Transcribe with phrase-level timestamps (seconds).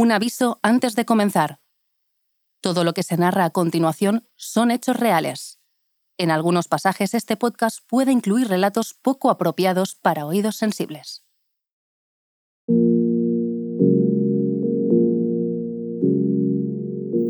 [0.00, 1.58] Un aviso antes de comenzar.
[2.60, 5.58] Todo lo que se narra a continuación son hechos reales.
[6.18, 11.24] En algunos pasajes este podcast puede incluir relatos poco apropiados para oídos sensibles.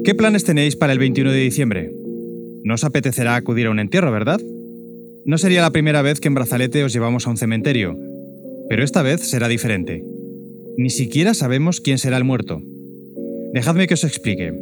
[0.05, 1.91] ¿Qué planes tenéis para el 21 de diciembre?
[2.65, 4.43] No os apetecerá acudir a un entierro, ¿verdad?
[5.25, 7.97] No sería la primera vez que en Brazalete os llevamos a un cementerio,
[8.69, 10.05] pero esta vez será diferente.
[10.79, 12.63] Ni siquiera sabemos quién será el muerto.
[13.53, 14.55] Dejadme que os explique.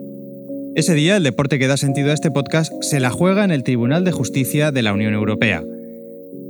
[0.74, 3.62] Ese día el deporte que da sentido a este podcast se la juega en el
[3.62, 5.62] Tribunal de Justicia de la Unión Europea.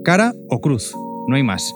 [0.04, 0.94] Cara o cruz,
[1.26, 1.68] no hay más.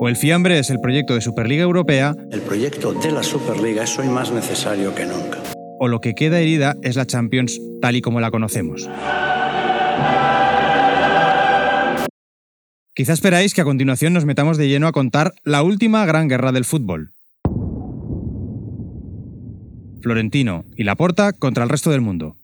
[0.00, 2.14] O el fiambre es el proyecto de Superliga Europea.
[2.30, 5.38] El proyecto de la Superliga es hoy más necesario que nunca.
[5.80, 8.86] O lo que queda herida es la Champions tal y como la conocemos.
[12.94, 16.52] Quizá esperáis que a continuación nos metamos de lleno a contar la última gran guerra
[16.52, 17.13] del fútbol.
[20.04, 22.36] Florentino y Laporta contra el resto del mundo.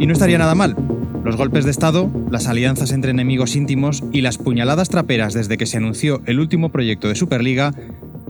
[0.00, 0.76] Y no estaría nada mal.
[1.24, 5.66] Los golpes de Estado, las alianzas entre enemigos íntimos y las puñaladas traperas desde que
[5.66, 7.72] se anunció el último proyecto de Superliga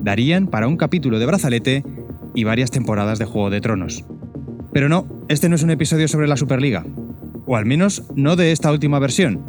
[0.00, 1.82] darían para un capítulo de brazalete
[2.34, 4.04] y varias temporadas de Juego de Tronos.
[4.70, 6.84] Pero no, este no es un episodio sobre la Superliga
[7.46, 9.40] o al menos no de esta última versión,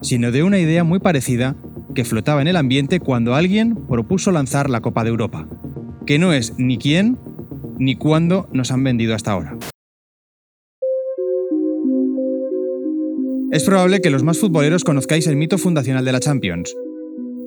[0.00, 1.56] sino de una idea muy parecida
[1.94, 5.46] que flotaba en el ambiente cuando alguien propuso lanzar la Copa de Europa,
[6.08, 7.18] que no es ni quién
[7.78, 9.58] ni cuándo nos han vendido hasta ahora.
[13.52, 16.74] Es probable que los más futboleros conozcáis el mito fundacional de la Champions,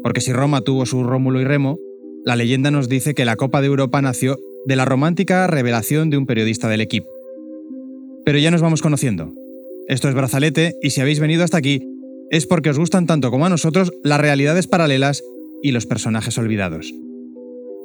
[0.04, 1.80] porque si Roma tuvo su Rómulo y Remo,
[2.24, 6.18] la leyenda nos dice que la Copa de Europa nació de la romántica revelación de
[6.18, 7.10] un periodista del equipo.
[8.26, 9.34] Pero ya nos vamos conociendo,
[9.88, 11.82] esto es Brazalete y si habéis venido hasta aquí
[12.30, 15.24] es porque os gustan tanto como a nosotros las realidades paralelas
[15.64, 16.94] y los personajes olvidados.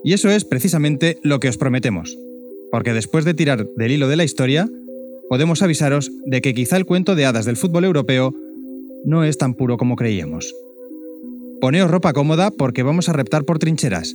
[0.04, 2.16] Y eso es precisamente lo que os prometemos,
[2.70, 4.68] porque después de tirar del hilo de la historia,
[5.28, 8.34] podemos avisaros de que quizá el cuento de hadas del fútbol europeo
[9.04, 10.54] no es tan puro como creíamos.
[11.60, 14.14] Poneos ropa cómoda porque vamos a reptar por trincheras.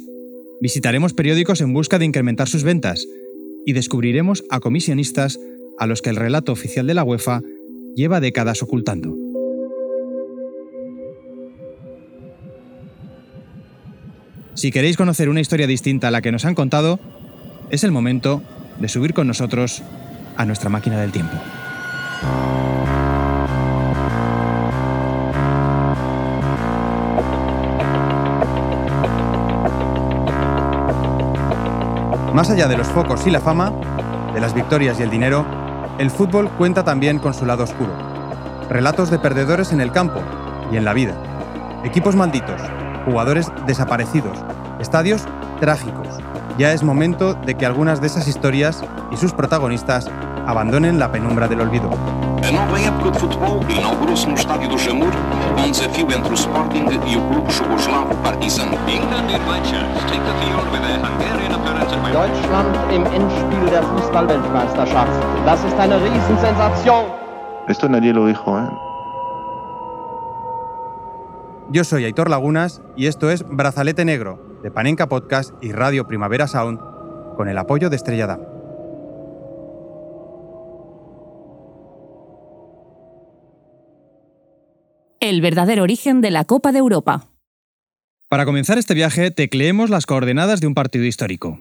[0.61, 3.07] Visitaremos periódicos en busca de incrementar sus ventas
[3.65, 5.39] y descubriremos a comisionistas
[5.79, 7.41] a los que el relato oficial de la UEFA
[7.95, 9.30] lleva décadas ocultando.
[14.53, 16.99] Si queréis conocer una historia distinta a la que nos han contado,
[17.69, 18.43] es el momento
[18.79, 19.81] de subir con nosotros
[20.35, 21.37] a nuestra máquina del tiempo.
[32.33, 33.71] Más allá de los focos y la fama,
[34.33, 35.45] de las victorias y el dinero,
[35.97, 37.93] el fútbol cuenta también con su lado oscuro.
[38.69, 40.21] Relatos de perdedores en el campo
[40.71, 41.15] y en la vida.
[41.83, 42.61] Equipos malditos,
[43.05, 44.37] jugadores desaparecidos,
[44.79, 45.25] estadios
[45.59, 46.07] trágicos.
[46.57, 50.09] Ya es momento de que algunas de esas historias y sus protagonistas
[50.45, 51.89] abandonen la penumbra del olvido.
[52.43, 55.13] A nova época de futebol inaugurou-se no estádio do Jamur,
[55.57, 58.73] um desafio entre o Sporting e o clube jugoslavo Partizan.
[58.89, 63.83] England in Manchester take the field with their Hungarian opponent at Deutschland im Endspiel der
[63.83, 65.11] Fußball-Weltmeisterschaft.
[65.45, 67.05] Das ist eine Riesensensation.
[67.67, 68.90] Esto nadie lo dijo, ¿eh?
[71.73, 76.45] Yo soy Aitor Lagunas y esto es Brazalete Negro, de Panenka Podcast y Radio Primavera
[76.45, 76.77] Sound,
[77.37, 78.37] con el apoyo de Estrella.
[85.21, 87.29] El verdadero origen de la Copa de Europa.
[88.27, 91.57] Para comenzar este viaje, tecleemos las coordenadas de un partido histórico.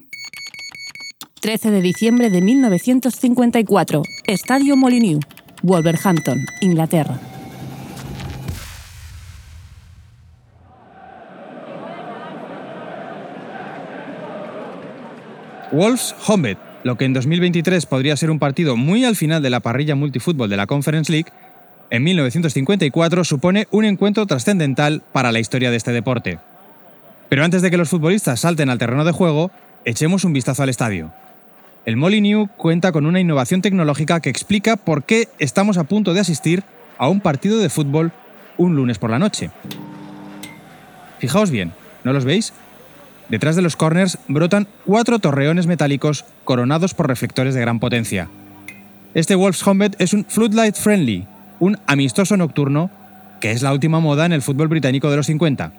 [1.40, 5.24] 13 de diciembre de 1954, Estadio Molyneux,
[5.62, 7.29] Wolverhampton, Inglaterra.
[15.72, 19.60] Wolves Hombet, lo que en 2023 podría ser un partido muy al final de la
[19.60, 21.30] parrilla multifútbol de la Conference League,
[21.90, 26.38] en 1954 supone un encuentro trascendental para la historia de este deporte.
[27.28, 29.52] Pero antes de que los futbolistas salten al terreno de juego,
[29.84, 31.12] echemos un vistazo al estadio.
[31.86, 36.20] El Molyneux cuenta con una innovación tecnológica que explica por qué estamos a punto de
[36.20, 36.64] asistir
[36.98, 38.12] a un partido de fútbol
[38.58, 39.50] un lunes por la noche.
[41.18, 42.52] Fijaos bien, ¿no los veis?
[43.30, 48.28] Detrás de los corners brotan cuatro torreones metálicos coronados por reflectores de gran potencia.
[49.14, 51.26] Este Wolves Hombet es un floodlight friendly,
[51.60, 52.90] un amistoso nocturno
[53.40, 55.72] que es la última moda en el fútbol británico de los 50.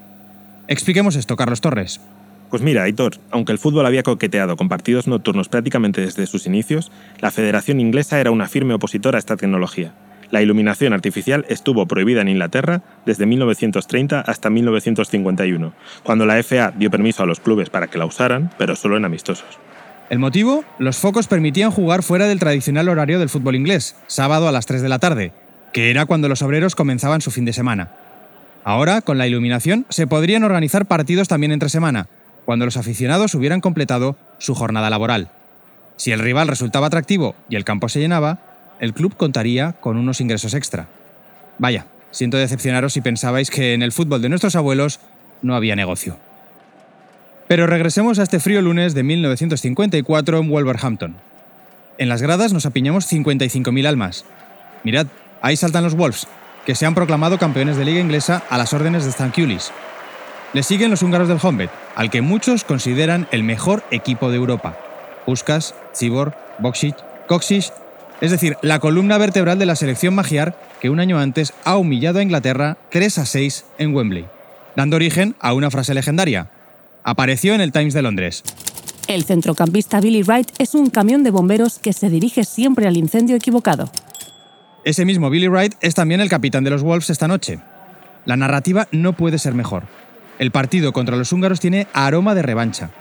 [0.67, 2.01] Expliquemos esto, Carlos Torres.
[2.49, 6.91] Pues mira, Aitor, aunque el fútbol había coqueteado con partidos nocturnos prácticamente desde sus inicios,
[7.19, 9.93] la Federación Inglesa era una firme opositora a esta tecnología.
[10.31, 15.73] La iluminación artificial estuvo prohibida en Inglaterra desde 1930 hasta 1951,
[16.03, 19.03] cuando la FA dio permiso a los clubes para que la usaran, pero solo en
[19.03, 19.59] amistosos.
[20.09, 24.51] El motivo, los focos permitían jugar fuera del tradicional horario del fútbol inglés, sábado a
[24.53, 25.33] las 3 de la tarde,
[25.73, 27.91] que era cuando los obreros comenzaban su fin de semana.
[28.63, 32.07] Ahora, con la iluminación, se podrían organizar partidos también entre semana,
[32.45, 35.29] cuando los aficionados hubieran completado su jornada laboral.
[35.97, 38.50] Si el rival resultaba atractivo y el campo se llenaba,
[38.81, 40.87] el club contaría con unos ingresos extra.
[41.59, 44.99] Vaya, siento decepcionaros si pensabais que en el fútbol de nuestros abuelos
[45.43, 46.17] no había negocio.
[47.47, 51.15] Pero regresemos a este frío lunes de 1954 en Wolverhampton.
[51.99, 54.25] En las gradas nos apiñamos 55.000 almas.
[54.83, 55.05] Mirad,
[55.43, 56.27] ahí saltan los Wolves,
[56.65, 59.71] que se han proclamado campeones de liga inglesa a las órdenes de Stan Kulis.
[60.53, 64.75] Le siguen los húngaros del Honved, al que muchos consideran el mejor equipo de Europa.
[65.25, 66.95] Puskas, Cibor, Boksic,
[67.27, 67.71] Koksic,
[68.21, 72.19] es decir, la columna vertebral de la selección magiar que un año antes ha humillado
[72.19, 74.27] a Inglaterra 3 a 6 en Wembley,
[74.75, 76.49] dando origen a una frase legendaria,
[77.03, 78.43] Apareció en el Times de Londres.
[79.07, 83.35] El centrocampista Billy Wright es un camión de bomberos que se dirige siempre al incendio
[83.35, 83.89] equivocado.
[84.85, 87.59] Ese mismo Billy Wright es también el capitán de los Wolves esta noche.
[88.25, 89.83] La narrativa no puede ser mejor.
[90.37, 92.91] El partido contra los húngaros tiene aroma de revancha.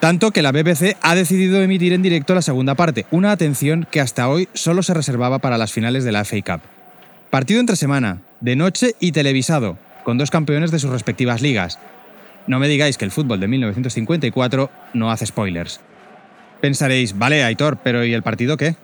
[0.00, 4.00] Tanto que la BBC ha decidido emitir en directo la segunda parte, una atención que
[4.00, 6.62] hasta hoy solo se reservaba para las finales de la FA Cup.
[7.28, 11.78] Partido entre semana, de noche y televisado, con dos campeones de sus respectivas ligas,
[12.46, 15.80] no me digáis que el fútbol de 1954 no hace spoilers.
[16.62, 18.76] Pensaréis, vale, Aitor, pero ¿y el partido qué?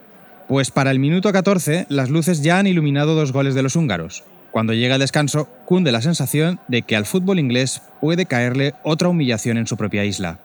[0.49, 4.23] Pues para el minuto 14, las luces ya han iluminado dos goles de los húngaros.
[4.51, 9.09] Cuando llega el descanso, cunde la sensación de que al fútbol inglés puede caerle otra
[9.09, 10.41] humillación en su propia isla.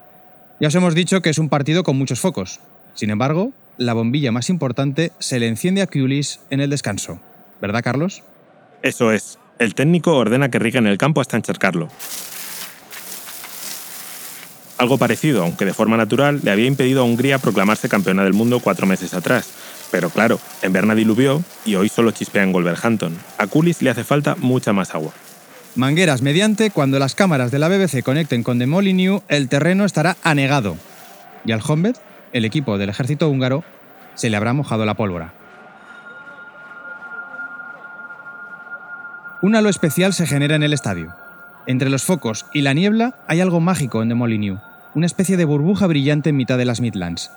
[0.61, 2.59] Ya os hemos dicho que es un partido con muchos focos.
[2.93, 7.19] Sin embargo, la bombilla más importante se le enciende a Culis en el descanso.
[7.59, 8.21] ¿Verdad, Carlos?
[8.83, 9.39] Eso es.
[9.57, 11.87] El técnico ordena que rieguen el campo hasta encharcarlo.
[14.77, 18.59] Algo parecido, aunque de forma natural, le había impedido a Hungría proclamarse campeona del mundo
[18.59, 19.49] cuatro meses atrás.
[19.89, 23.17] Pero claro, en Berna diluvió y hoy solo chispea en Wolverhampton.
[23.39, 25.11] A Kulis le hace falta mucha más agua.
[25.75, 30.17] Mangueras mediante, cuando las cámaras de la BBC conecten con The Molyneux, el terreno estará
[30.23, 30.77] anegado.
[31.45, 31.95] Y al Honved,
[32.33, 33.63] el equipo del ejército húngaro,
[34.15, 35.33] se le habrá mojado la pólvora.
[39.41, 41.15] Un halo especial se genera en el estadio.
[41.65, 44.61] Entre los focos y la niebla hay algo mágico en The Molyneux
[44.93, 47.31] una especie de burbuja brillante en mitad de las Midlands.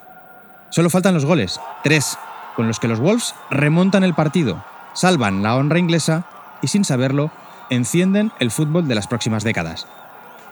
[0.71, 2.19] Solo faltan los goles, tres,
[2.57, 6.27] con los que los Wolves remontan el partido, salvan la honra inglesa
[6.63, 7.31] y sin saberlo,
[7.71, 9.87] encienden el fútbol de las próximas décadas.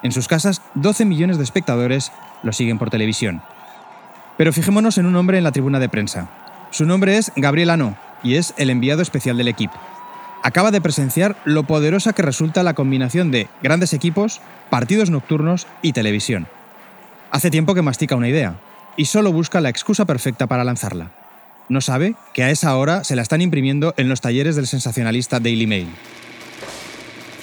[0.02, 2.12] En sus casas, 12 millones de espectadores
[2.42, 3.42] lo siguen por televisión.
[4.36, 6.28] Pero fijémonos en un hombre en la tribuna de prensa.
[6.70, 9.74] Su nombre es Gabriel Ano y es el enviado especial del equipo.
[10.42, 15.92] Acaba de presenciar lo poderosa que resulta la combinación de grandes equipos, partidos nocturnos y
[15.92, 16.48] televisión.
[17.30, 18.56] Hace tiempo que mastica una idea
[18.96, 21.12] y solo busca la excusa perfecta para lanzarla.
[21.68, 25.38] No sabe que a esa hora se la están imprimiendo en los talleres del sensacionalista
[25.38, 25.88] Daily Mail.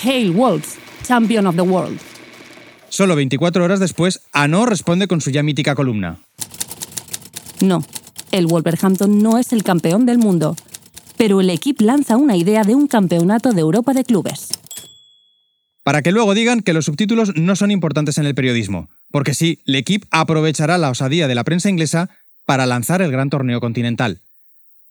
[0.01, 1.99] Hail Wolves, Champion of the World.
[2.87, 6.19] Solo 24 horas después, Ano responde con su ya mítica columna.
[7.59, 7.83] No,
[8.31, 10.55] el Wolverhampton no es el campeón del mundo,
[11.17, 14.47] pero el equipo lanza una idea de un campeonato de Europa de clubes.
[15.83, 19.61] Para que luego digan que los subtítulos no son importantes en el periodismo, porque sí,
[19.65, 22.09] L'Equipe aprovechará la osadía de la prensa inglesa
[22.45, 24.21] para lanzar el gran torneo continental.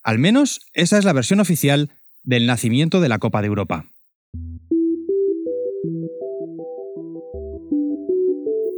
[0.02, 1.90] Al menos esa es la versión oficial
[2.24, 3.86] del nacimiento de la Copa de Europa.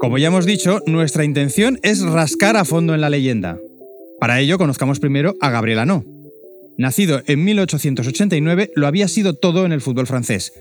[0.01, 3.59] Como ya hemos dicho, nuestra intención es rascar a fondo en la leyenda.
[4.19, 6.07] Para ello conozcamos primero a Gabriel Anot.
[6.79, 10.55] Nacido en 1889, lo había sido todo en el fútbol francés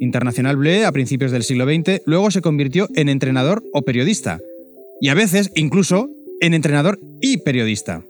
[0.00, 4.40] Internacional Bleu a principios del siglo XX, luego se convirtió en entrenador o periodista.
[5.00, 6.08] Y a veces incluso
[6.40, 8.02] en entrenador y periodista.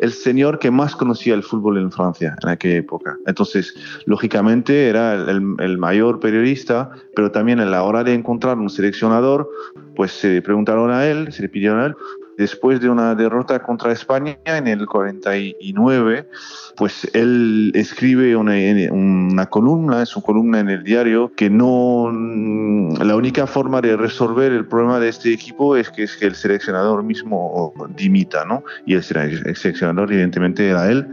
[0.00, 3.16] El señor que más conocía el fútbol en Francia en aquella época.
[3.26, 3.74] Entonces,
[4.06, 9.48] lógicamente, era el, mayor periodista, pero también a la hora de encontrar un seleccionador,
[9.94, 11.94] pues se preguntaron a él, se le pidieron a él,
[12.38, 16.28] después de una derrota contra España en el 49,
[16.76, 18.54] pues él escribe una,
[18.90, 24.52] una columna, es una columna en el diario, que no, la única forma de resolver
[24.52, 28.64] el problema de este equipo es que, es que el seleccionador mismo dimita, ¿no?
[28.86, 29.04] Y el,
[29.44, 31.06] el seleccionador evidentemente era él.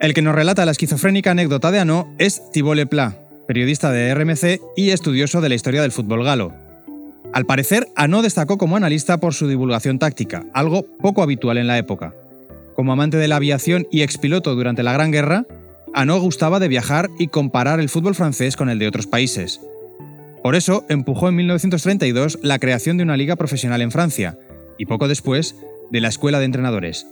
[0.00, 4.60] El que nos relata la esquizofrénica anécdota de Ano es Thibault Lepla, periodista de RMC
[4.76, 6.63] y estudioso de la historia del fútbol galo.
[7.34, 11.76] Al parecer, Ano destacó como analista por su divulgación táctica, algo poco habitual en la
[11.78, 12.14] época.
[12.76, 15.44] Como amante de la aviación y expiloto durante la Gran Guerra,
[15.94, 19.60] Anot gustaba de viajar y comparar el fútbol francés con el de otros países.
[20.44, 24.38] Por eso empujó en 1932 la creación de una liga profesional en Francia
[24.78, 25.56] y poco después
[25.90, 27.04] de la Escuela de Entrenadores.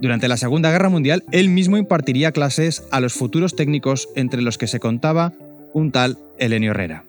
[0.00, 4.58] Durante la Segunda Guerra Mundial, él mismo impartiría clases a los futuros técnicos entre los
[4.58, 5.32] que se contaba
[5.72, 7.04] un tal Elenio Herrera.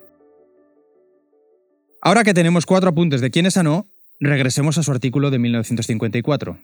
[2.06, 3.86] Ahora que tenemos cuatro apuntes de quién es Anot,
[4.20, 6.58] regresemos a su artículo de 1954.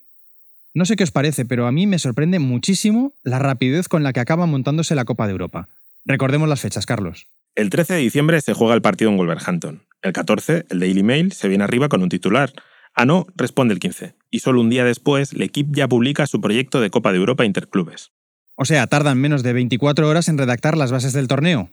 [0.75, 4.13] No sé qué os parece, pero a mí me sorprende muchísimo la rapidez con la
[4.13, 5.71] que acaba montándose la Copa de Europa.
[6.05, 7.27] Recordemos las fechas, Carlos.
[7.57, 9.81] El 13 de diciembre se juega el partido en Wolverhampton.
[10.03, 12.53] El 14, el Daily Mail se viene arriba con un titular.
[12.95, 14.13] Ano responde el 15.
[14.31, 17.47] Y solo un día después, el equipo ya publica su proyecto de Copa de Europa
[17.47, 18.11] Interclubes.
[18.57, 21.71] O sea, tardan menos de 24 horas en redactar las bases del torneo.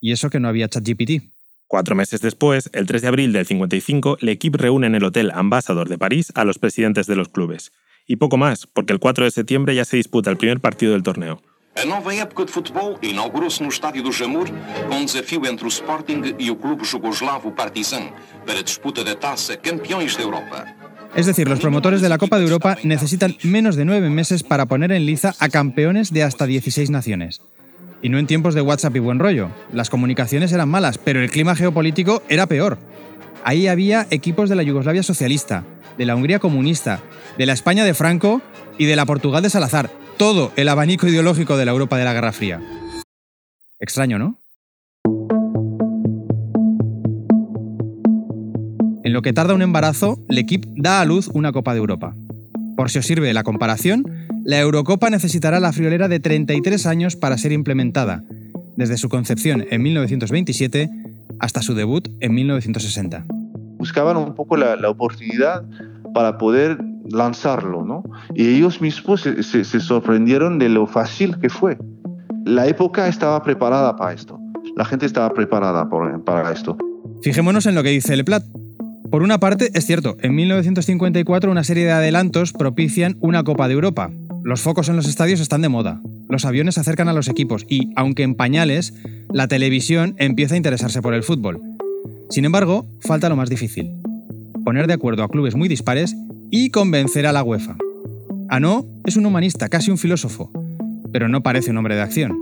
[0.00, 1.24] Y eso que no había ChatGPT.
[1.70, 5.30] Cuatro meses después, el 3 de abril del 55, el equipo reúne en el Hotel
[5.32, 7.70] Ambassador de París a los presidentes de los clubes.
[8.08, 11.04] Y poco más, porque el 4 de septiembre ya se disputa el primer partido del
[11.04, 11.40] torneo.
[11.76, 14.50] A nova época de futebol inaugurou-se no Estádio do Jamor
[14.88, 18.10] com um desafio entre o Sporting e o clube jugoslavo Partizan
[18.44, 20.66] para a disputa da taça Campeões da Europa.
[21.14, 24.66] Es decir, los promotores de la Copa de Europa necesitan menos de nueve meses para
[24.66, 27.40] poner en liza a campeones de hasta 16 naciones.
[28.02, 29.50] Y no en tiempos de WhatsApp y buen rollo.
[29.72, 32.78] Las comunicaciones eran malas, pero el clima geopolítico era peor.
[33.44, 35.64] Ahí había equipos de la Yugoslavia socialista,
[35.98, 37.00] de la Hungría comunista,
[37.36, 38.40] de la España de Franco
[38.78, 42.12] y de la Portugal de Salazar, todo el abanico ideológico de la Europa de la
[42.12, 42.60] Guerra Fría.
[43.78, 44.40] Extraño, ¿no?
[49.02, 52.14] En lo que tarda un embarazo, equipo da a luz una Copa de Europa.
[52.76, 54.04] Por si os sirve la comparación,
[54.44, 58.24] la Eurocopa necesitará la friolera de 33 años para ser implementada,
[58.76, 60.90] desde su concepción en 1927
[61.38, 63.24] hasta su debut en 1960.
[63.78, 65.62] Buscaban un poco la, la oportunidad
[66.14, 66.78] para poder
[67.10, 68.04] lanzarlo, ¿no?
[68.34, 71.78] Y ellos mismos se, se, se, sorprendieron de lo fácil que fue.
[72.44, 74.38] La época estaba preparada para esto.
[74.76, 76.76] La gente estaba preparada por, para esto.
[77.22, 78.44] Fijémonos en lo que dice Leplat.
[79.10, 83.74] Por una parte, es cierto, en 1954 una serie de adelantos propician una Copa de
[83.74, 84.10] Europa.
[84.42, 86.00] Los focos en los estadios están de moda.
[86.28, 88.94] Los aviones se acercan a los equipos y, aunque en pañales,
[89.32, 91.60] la televisión empieza a interesarse por el fútbol.
[92.30, 93.92] Sin embargo, falta lo más difícil.
[94.64, 96.16] Poner de acuerdo a clubes muy dispares
[96.50, 97.76] y convencer a la UEFA.
[98.48, 100.50] Ano es un humanista, casi un filósofo,
[101.12, 102.36] pero no parece un hombre de acción.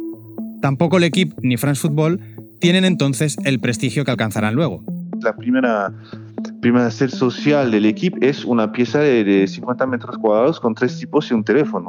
[0.62, 2.20] Tampoco el equipo ni France Football
[2.60, 4.84] tienen entonces el prestigio que alcanzarán luego.
[5.20, 5.92] La primera,
[6.60, 11.30] primera sede social del equipo es una pieza de 50 metros cuadrados con tres tipos
[11.30, 11.86] y un teléfono,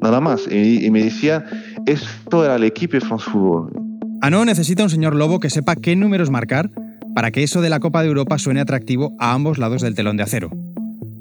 [0.00, 0.46] nada más.
[0.50, 1.44] Y, y me decía,
[1.86, 3.72] esto era el equipo de France Football.
[4.20, 6.70] Ano necesita un señor lobo que sepa qué números marcar
[7.14, 10.16] para que eso de la Copa de Europa suene atractivo a ambos lados del telón
[10.16, 10.50] de acero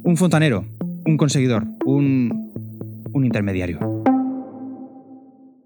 [0.03, 0.65] un fontanero,
[1.05, 2.51] un conseguidor, un,
[3.13, 3.79] un intermediario.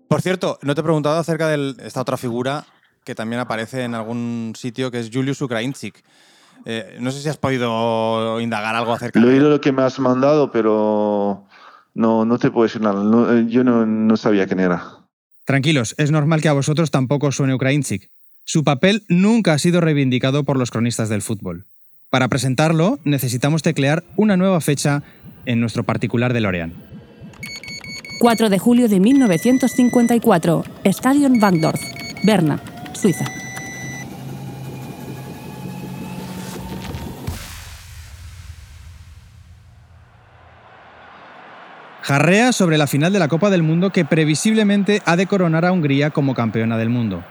[0.07, 2.65] Por cierto, no te he preguntado acerca de esta otra figura
[3.03, 6.03] que también aparece en algún sitio, que es Julius Ukrainchik.
[6.65, 9.71] Eh, no sé si has podido indagar algo acerca Lo he de oído lo que
[9.71, 11.45] me has mandado, pero
[11.93, 13.03] no, no te puedo decir nada.
[13.03, 14.83] No, eh, yo no, no sabía quién era.
[15.45, 18.09] Tranquilos, es normal que a vosotros tampoco suene Ukrainchik.
[18.43, 21.67] Su papel nunca ha sido reivindicado por los cronistas del fútbol.
[22.09, 25.03] Para presentarlo, necesitamos teclear una nueva fecha
[25.45, 26.73] en nuestro particular de Lorean.
[28.19, 31.81] 4 de julio de 1954, Stadion Wankdorf,
[32.23, 32.61] Berna,
[32.93, 33.44] Suiza.
[42.05, 45.71] Jarrea sobre la final de la Copa del Mundo que previsiblemente ha de coronar a
[45.71, 47.23] Hungría como campeona del mundo.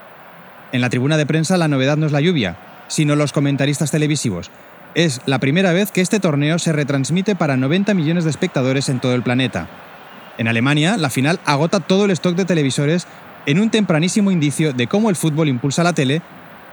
[0.73, 2.57] En la tribuna de prensa la novedad no es la lluvia,
[2.89, 4.51] sino los comentaristas televisivos.
[4.97, 8.99] Es la primera vez que este torneo se retransmite para 90 millones de espectadores en
[8.99, 9.69] todo el planeta.
[10.39, 13.07] En Alemania, la final agota todo el stock de televisores
[13.47, 16.21] en un tempranísimo indicio de cómo el fútbol impulsa la tele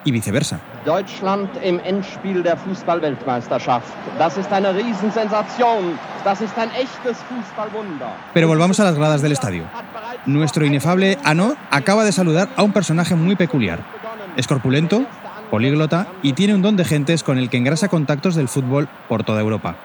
[0.03, 0.59] y viceversa.
[0.85, 3.87] Deutschland im Endspiel der Fußball-Weltmeisterschaft.
[4.17, 5.99] Das ist eine Riesensensation.
[6.23, 8.15] Das ist ein echtes Fußballwunder.
[8.33, 9.65] Pero volvamos a las gradas del estadio.
[10.25, 13.79] Nuestro inefable Ano acaba de saludar a un personaje muy peculiar.
[14.35, 15.05] Es corpulento,
[15.49, 19.23] políglota y tiene un don de gentes con el que engrasa contactos del fútbol por
[19.23, 19.75] toda Europa.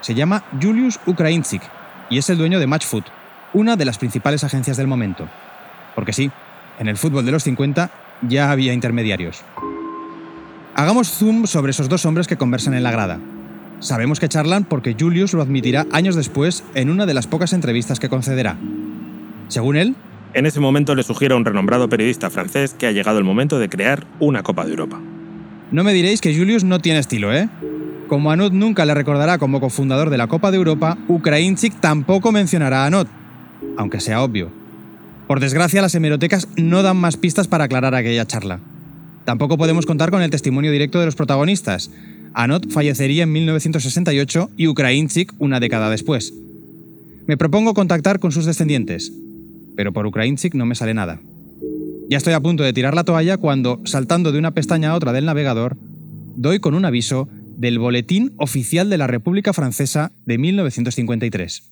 [0.00, 1.62] Se llama Julius Ukrainchik
[2.10, 3.04] y es el dueño de Matchfoot,
[3.52, 5.28] una de las principales agencias del momento.
[5.94, 6.30] Porque sí,
[6.78, 7.90] en el fútbol de los 50
[8.28, 9.42] ya había intermediarios.
[10.74, 13.18] Hagamos zoom sobre esos dos hombres que conversan en la grada.
[13.80, 17.98] Sabemos que charlan porque Julius lo admitirá años después en una de las pocas entrevistas
[18.00, 18.56] que concederá.
[19.48, 19.96] Según él,
[20.34, 23.58] En ese momento le sugiere a un renombrado periodista francés que ha llegado el momento
[23.58, 24.98] de crear una Copa de Europa.
[25.70, 27.50] no me diréis que Julius no tiene estilo, ¿eh?
[28.08, 32.84] Como Anot nunca le recordará como cofundador de la Copa de Europa, Ukrainchik tampoco mencionará
[32.84, 33.08] a Anot,
[33.76, 34.50] aunque sea obvio.
[35.26, 38.60] Por desgracia, las hemerotecas no dan más pistas para aclarar aquella charla.
[39.24, 41.90] Tampoco podemos contar con el testimonio directo de los protagonistas.
[42.34, 46.34] Anot fallecería en 1968 y Ukrainchik una década después.
[47.26, 49.12] Me propongo contactar con sus descendientes,
[49.76, 51.20] pero por Ukrainchik no me sale nada.
[52.10, 55.12] Ya estoy a punto de tirar la toalla cuando, saltando de una pestaña a otra
[55.12, 55.76] del navegador,
[56.36, 61.71] doy con un aviso del Boletín Oficial de la República Francesa de 1953.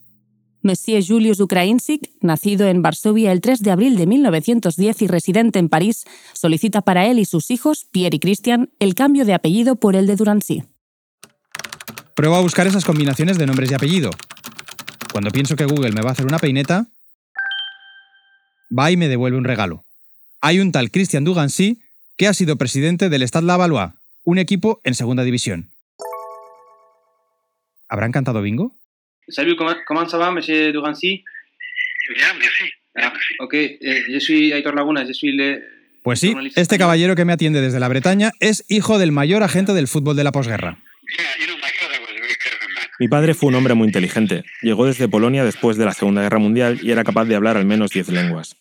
[0.62, 5.68] Monsieur Julius Ukrainczyk, nacido en Varsovia el 3 de abril de 1910 y residente en
[5.68, 9.96] París, solicita para él y sus hijos, Pierre y Christian, el cambio de apellido por
[9.96, 10.64] el de Durancy.
[12.14, 14.10] Pruebo a buscar esas combinaciones de nombres y apellido.
[15.12, 16.86] Cuando pienso que Google me va a hacer una peineta,
[18.76, 19.84] va y me devuelve un regalo.
[20.42, 21.80] Hay un tal Christian Dugancy
[22.18, 23.92] que ha sido presidente del Stade Lavallois,
[24.24, 25.70] un equipo en segunda división.
[27.88, 28.79] ¿Habrán cantado bingo?
[29.30, 31.24] Salut, comment, comment ça va, monsieur Durancy
[32.14, 32.64] Bien, merci.
[32.96, 35.62] Ah, ok, eh, je suis Aitor Laguna, je suis le...
[36.02, 39.74] Pues sí, este caballero que me atiende desde la Bretaña es hijo del mayor agente
[39.74, 40.78] del fútbol de la posguerra.
[42.98, 44.44] Mi padre fue un hombre muy inteligente.
[44.62, 47.66] Llegó desde Polonia después de la Segunda Guerra Mundial y era capaz de hablar al
[47.66, 48.56] menos 10 lenguas.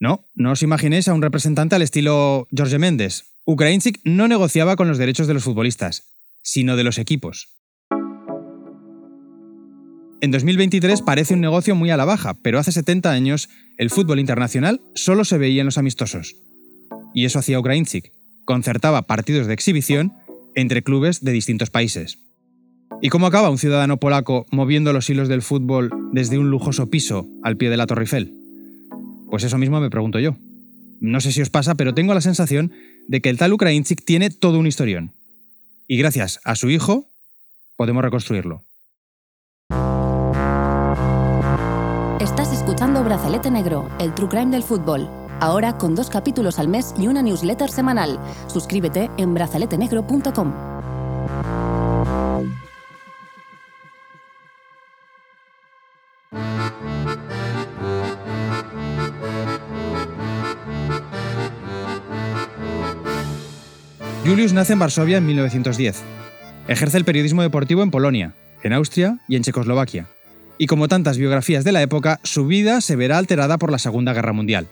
[0.00, 3.24] No, no os imaginéis a un representante al estilo George Méndez.
[3.44, 7.48] Ukrainczyk no negociaba con los derechos de los futbolistas, sino de los equipos.
[10.20, 14.18] En 2023 parece un negocio muy a la baja, pero hace 70 años el fútbol
[14.18, 16.34] internacional solo se veía en los amistosos.
[17.14, 18.12] Y eso hacía Ukrainczyk,
[18.44, 20.12] concertaba partidos de exhibición
[20.56, 22.18] entre clubes de distintos países.
[23.00, 27.28] ¿Y cómo acaba un ciudadano polaco moviendo los hilos del fútbol desde un lujoso piso
[27.44, 28.34] al pie de la Torre Eiffel?
[29.30, 30.36] Pues eso mismo me pregunto yo.
[31.00, 32.72] No sé si os pasa, pero tengo la sensación
[33.06, 35.12] de que el tal Ukrainczyk tiene todo un historión.
[35.86, 37.06] Y gracias a su hijo,
[37.76, 38.64] podemos reconstruirlo.
[42.20, 45.08] Estás escuchando Brazalete Negro, el True Crime del fútbol.
[45.38, 48.18] Ahora con dos capítulos al mes y una newsletter semanal.
[48.48, 50.52] Suscríbete en brazaletenegro.com.
[64.26, 66.02] Julius nace en Varsovia en 1910.
[66.66, 70.08] Ejerce el periodismo deportivo en Polonia, en Austria y en Checoslovaquia.
[70.58, 74.12] Y como tantas biografías de la época, su vida se verá alterada por la Segunda
[74.12, 74.66] Guerra Mundial.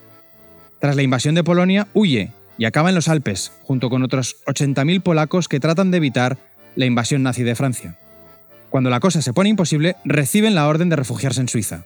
[0.81, 5.03] Tras la invasión de Polonia, huye y acaba en los Alpes, junto con otros 80.000
[5.03, 6.39] polacos que tratan de evitar
[6.75, 7.97] la invasión nazi de Francia.
[8.71, 11.85] Cuando la cosa se pone imposible, reciben la orden de refugiarse en Suiza.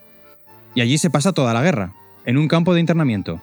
[0.75, 1.93] Y allí se pasa toda la guerra,
[2.25, 3.43] en un campo de internamiento.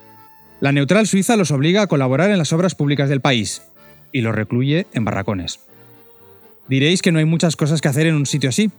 [0.59, 3.61] La neutral suiza los obliga a colaborar en las obras públicas del país,
[4.11, 5.59] y los recluye en barracones.
[6.67, 8.71] Diréis que no hay muchas cosas que hacer en un sitio así.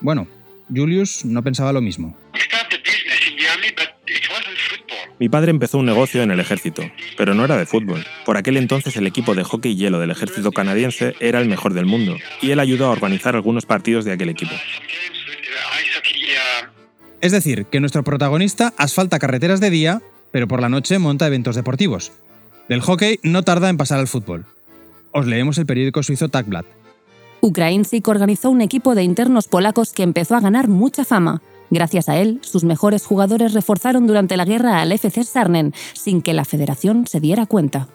[0.00, 0.26] Bueno,
[0.68, 2.16] Julius no pensaba lo mismo.
[5.18, 6.82] Mi padre empezó un negocio en el ejército,
[7.16, 8.04] pero no era de fútbol.
[8.26, 11.86] Por aquel entonces el equipo de hockey hielo del ejército canadiense era el mejor del
[11.86, 14.54] mundo, y él ayudó a organizar algunos partidos de aquel equipo.
[17.20, 21.56] Es decir, que nuestro protagonista asfalta carreteras de día, pero por la noche monta eventos
[21.56, 22.12] deportivos.
[22.68, 24.46] Del hockey no tarda en pasar al fútbol.
[25.12, 26.66] Os leemos el periódico suizo Tagblatt.
[27.44, 31.42] Ukrainczyk organizó un equipo de internos polacos que empezó a ganar mucha fama.
[31.68, 36.32] Gracias a él, sus mejores jugadores reforzaron durante la guerra al FC Sarnen, sin que
[36.32, 37.88] la federación se diera cuenta.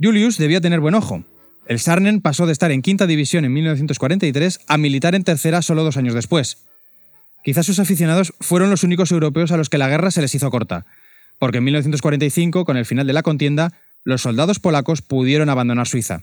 [0.00, 1.24] Julius debía tener buen ojo.
[1.66, 5.82] El Sarnen pasó de estar en quinta división en 1943 a militar en tercera solo
[5.82, 6.58] dos años después.
[7.42, 10.48] Quizás sus aficionados fueron los únicos europeos a los que la guerra se les hizo
[10.52, 10.86] corta,
[11.40, 13.72] porque en 1945, con el final de la contienda,
[14.04, 16.22] los soldados polacos pudieron abandonar Suiza.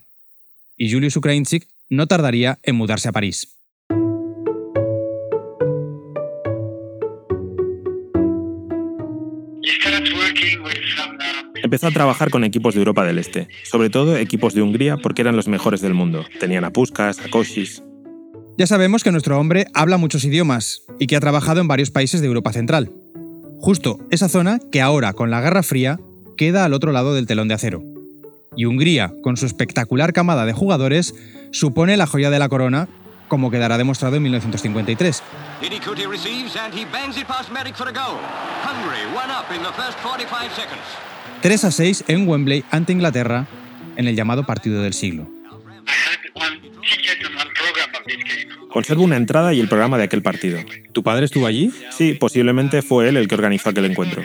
[0.77, 3.59] Y Julius Ukrainczyk no tardaría en mudarse a París.
[11.63, 15.21] Empezó a trabajar con equipos de Europa del Este, sobre todo equipos de Hungría porque
[15.21, 16.25] eran los mejores del mundo.
[16.39, 17.83] Tenían a Puskas, a Koshis.
[18.57, 22.21] Ya sabemos que nuestro hombre habla muchos idiomas y que ha trabajado en varios países
[22.21, 22.91] de Europa Central.
[23.59, 25.99] Justo esa zona que ahora, con la Guerra Fría,
[26.35, 27.83] queda al otro lado del telón de acero.
[28.55, 31.13] Y Hungría, con su espectacular camada de jugadores,
[31.51, 32.87] supone la joya de la corona,
[33.27, 35.23] como quedará demostrado en 1953.
[41.41, 43.47] 3 a 6 en Wembley ante Inglaterra
[43.95, 45.29] en el llamado partido del siglo.
[48.71, 50.59] Conservo una entrada y el programa de aquel partido.
[50.93, 51.71] ¿Tu padre estuvo allí?
[51.89, 54.23] Sí, posiblemente fue él el que organizó aquel encuentro.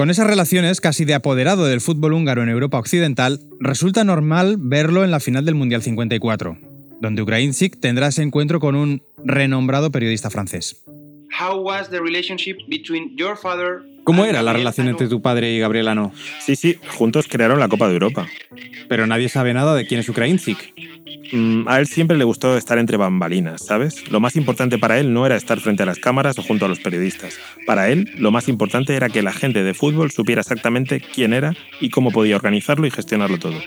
[0.00, 5.04] Con esas relaciones casi de apoderado del fútbol húngaro en Europa Occidental, resulta normal verlo
[5.04, 6.56] en la final del Mundial 54,
[7.02, 10.82] donde Ukrainczyk tendrá ese encuentro con un renombrado periodista francés.
[14.10, 16.12] ¿Cómo era la relación entre tu padre y Gabriel Ano?
[16.40, 18.26] Sí, sí, juntos crearon la Copa de Europa.
[18.88, 20.74] Pero nadie sabe nada de quién es Ukrainzik.
[21.32, 24.10] Mm, a él siempre le gustó estar entre bambalinas, ¿sabes?
[24.10, 26.68] Lo más importante para él no era estar frente a las cámaras o junto a
[26.68, 27.38] los periodistas.
[27.68, 31.54] Para él, lo más importante era que la gente de fútbol supiera exactamente quién era
[31.80, 33.60] y cómo podía organizarlo y gestionarlo todo.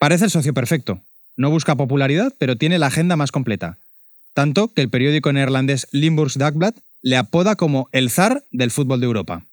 [0.00, 1.02] Parece el socio perfecto.
[1.36, 3.78] No busca popularidad, pero tiene la agenda más completa.
[4.36, 9.06] Tanto que el periódico neerlandés Limburgs Dagblad le apoda como el zar del fútbol de
[9.06, 9.46] Europa.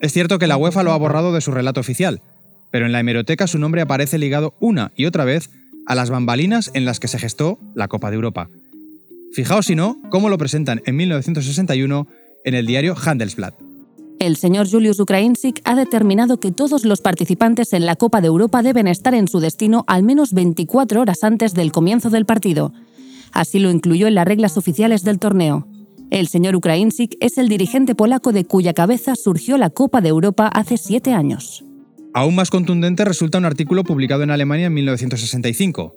[0.00, 2.22] Es cierto que la UEFA lo ha borrado de su relato oficial,
[2.70, 5.50] pero en la hemeroteca su nombre aparece ligado una y otra vez
[5.84, 8.48] a las bambalinas en las que se gestó la Copa de Europa.
[9.32, 12.06] Fijaos si no, cómo lo presentan en 1961
[12.44, 13.71] en el diario Handelsblatt.
[14.22, 18.62] El señor Julius Ukrainsic ha determinado que todos los participantes en la Copa de Europa
[18.62, 22.72] deben estar en su destino al menos 24 horas antes del comienzo del partido.
[23.32, 25.66] Así lo incluyó en las reglas oficiales del torneo.
[26.12, 30.46] El señor Ukrainsic es el dirigente polaco de cuya cabeza surgió la Copa de Europa
[30.46, 31.64] hace siete años.
[32.14, 35.96] Aún más contundente resulta un artículo publicado en Alemania en 1965.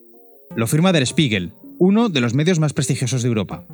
[0.56, 3.68] Lo firma Der Spiegel, uno de los medios más prestigiosos de Europa.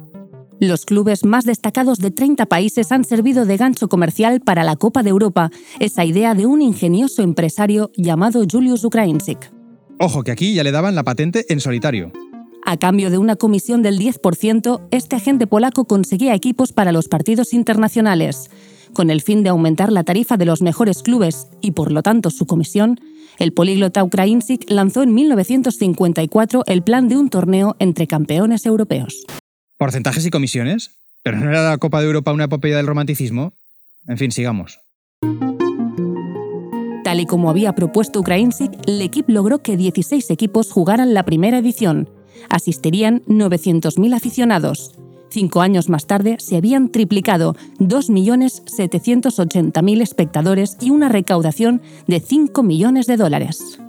[0.63, 5.01] Los clubes más destacados de 30 países han servido de gancho comercial para la Copa
[5.01, 9.51] de Europa, esa idea de un ingenioso empresario llamado Julius Ukrainsic.
[9.97, 12.11] Ojo que aquí ya le daban la patente en solitario.
[12.63, 17.53] A cambio de una comisión del 10%, este agente polaco conseguía equipos para los partidos
[17.53, 18.51] internacionales.
[18.93, 22.29] Con el fin de aumentar la tarifa de los mejores clubes y por lo tanto
[22.29, 22.99] su comisión,
[23.39, 29.25] el políglota Ukrainsic lanzó en 1954 el plan de un torneo entre campeones europeos.
[29.81, 30.91] ¿Porcentajes y comisiones?
[31.23, 33.53] ¿Pero no era la Copa de Europa una epopeya del romanticismo?
[34.07, 34.79] En fin, sigamos.
[37.03, 41.57] Tal y como había propuesto Ukrainsic, el equipo logró que 16 equipos jugaran la primera
[41.57, 42.07] edición.
[42.51, 44.93] Asistirían 900.000 aficionados.
[45.31, 53.07] Cinco años más tarde se habían triplicado 2.780.000 espectadores y una recaudación de 5 millones
[53.07, 53.79] de dólares.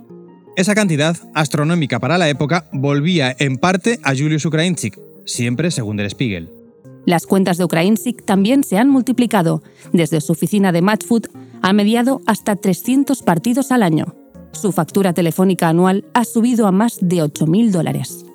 [0.55, 6.09] Esa cantidad, astronómica para la época, volvía en parte a Julius Ukrainsic, siempre según Der
[6.09, 6.49] Spiegel.
[7.05, 9.61] Las cuentas de Ukrainsic también se han multiplicado.
[9.91, 11.27] Desde su oficina de Matchfoot
[11.61, 14.15] ha mediado hasta 300 partidos al año.
[14.51, 18.25] Su factura telefónica anual ha subido a más de 8.000 dólares.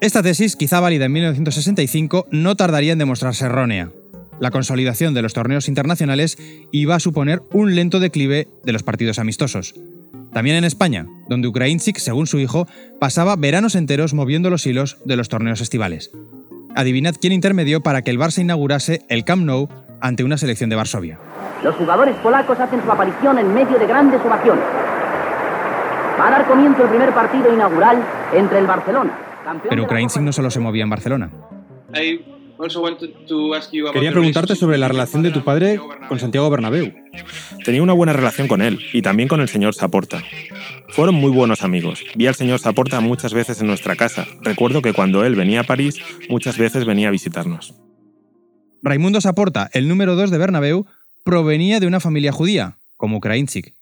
[0.00, 3.92] Esta tesis, quizá válida en 1965, no tardaría en demostrarse errónea.
[4.40, 6.36] La consolidación de los torneos internacionales
[6.72, 9.74] iba a suponer un lento declive de los partidos amistosos.
[10.32, 12.66] También en España, donde Ukrainchik, según su hijo,
[12.98, 16.10] pasaba veranos enteros moviendo los hilos de los torneos estivales.
[16.74, 19.68] Adivinad quién intermedió para que el Barça inaugurase el Camp Nou
[20.00, 21.18] ante una selección de Varsovia.
[21.62, 24.64] Los jugadores polacos hacen su aparición en medio de grandes ovaciones.
[26.18, 29.12] Va a dar comienzo el primer partido inaugural entre el Barcelona.
[29.68, 31.30] Pero Ukrainchik no solo se movía en Barcelona.
[33.92, 36.92] Quería preguntarte sobre la relación de tu padre con Santiago Bernabéu.
[37.64, 40.22] Tenía una buena relación con él y también con el señor Saporta.
[40.88, 42.04] Fueron muy buenos amigos.
[42.14, 44.26] Vi al señor Saporta muchas veces en nuestra casa.
[44.42, 45.96] Recuerdo que cuando él venía a París,
[46.28, 47.74] muchas veces venía a visitarnos.
[48.82, 50.86] Raimundo Saporta, el número 2 de Bernabéu,
[51.24, 53.74] provenía de una familia judía, como Ukrainchik.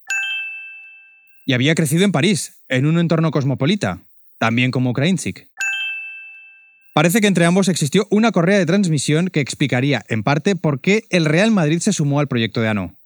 [1.46, 4.04] Y había crecido en París, en un entorno cosmopolita,
[4.38, 5.49] también como Ukrainchik.
[6.92, 11.04] Parece que entre ambos existió una correa de transmisión que explicaría, en parte, por qué
[11.10, 12.96] el Real Madrid se sumó al proyecto de ANO.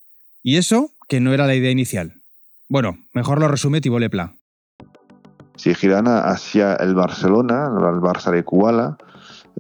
[0.43, 2.15] Y eso, que no era la idea inicial.
[2.69, 4.33] Bueno, mejor lo resume Thibaut Lepla.
[5.57, 8.97] Se giran hacia el Barcelona, el Barça de Kuala,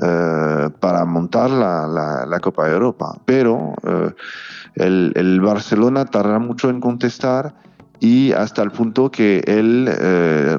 [0.01, 3.21] eh, para montar la, la, Copa de Europa.
[3.27, 4.11] Pero eh,
[4.77, 7.55] el, el, Barcelona tarda mucho en contestar
[8.01, 10.59] y hasta el punto que él eh,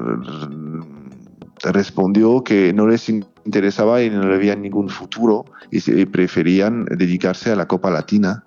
[1.62, 7.56] respondió que no les interesaba y no le veían ningún futuro y, preferían dedicarse a
[7.56, 8.44] la Copa Latina.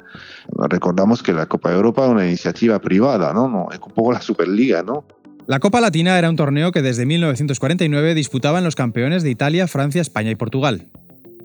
[0.69, 3.47] Recordamos que la Copa de Europa es una iniciativa privada, ¿no?
[3.47, 5.03] no es un poco la Superliga, ¿no?
[5.47, 10.01] La Copa Latina era un torneo que desde 1949 disputaban los campeones de Italia, Francia,
[10.01, 10.87] España y Portugal.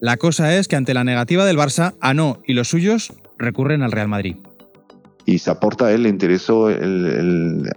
[0.00, 3.92] La cosa es que ante la negativa del Barça, ANO y los suyos recurren al
[3.92, 4.36] Real Madrid
[5.26, 7.70] y Saporta a él le interesó el,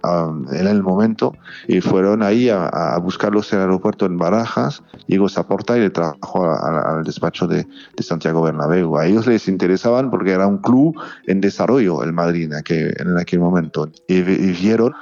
[0.52, 1.34] en el momento
[1.66, 4.82] y fueron ahí a, buscarlos en el aeropuerto en Barajas.
[5.06, 7.66] Llegó Saporta y le trajo al despacho de,
[7.98, 8.96] Santiago Bernabéu.
[8.96, 13.18] A ellos les interesaban porque era un club en desarrollo el Madrid en aquel, en
[13.18, 14.92] aquel momento y, vieron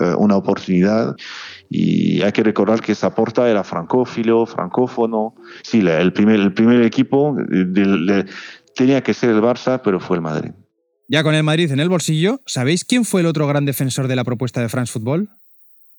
[0.00, 1.16] eh, una oportunidad
[1.68, 5.34] y hay que recordar que Saporta era francófilo, francófono.
[5.62, 7.34] Sí, el primer, el primer equipo
[8.74, 10.52] tenía que ser el Barça, pero fue el Madrid.
[11.12, 14.16] Ya con el Madrid en el bolsillo, ¿sabéis quién fue el otro gran defensor de
[14.16, 15.28] la propuesta de France Football?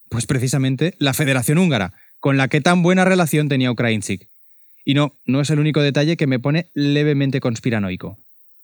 [0.09, 4.27] Pues precisamente la Federación Húngara, con la que tan buena relación tenía Ukraincic.
[4.83, 8.17] Y no, no es el único detalle que me pone levemente conspiranoico.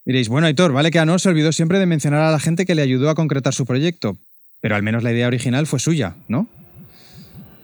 [0.05, 2.73] Diréis, bueno, Aitor, vale que Ano se olvidó siempre de mencionar a la gente que
[2.73, 4.17] le ayudó a concretar su proyecto,
[4.59, 6.47] pero al menos la idea original fue suya, ¿no?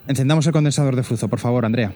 [0.07, 1.95] Encendamos el condensador de flujo, por favor, Andrea.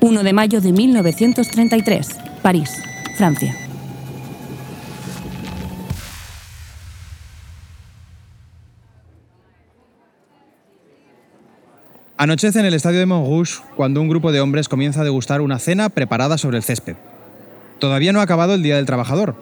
[0.00, 2.08] 1 de mayo de 1933,
[2.42, 2.72] París,
[3.16, 3.56] Francia.
[12.18, 15.58] Anochece en el estadio de Montrouge cuando un grupo de hombres comienza a degustar una
[15.58, 16.96] cena preparada sobre el césped.
[17.78, 19.34] Todavía no ha acabado el Día del Trabajador,